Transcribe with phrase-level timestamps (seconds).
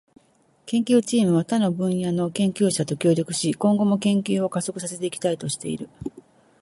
[0.65, 5.89] 研究チームは他の分野の研究者と協力し、今後も研究を加速させていきたいとしている。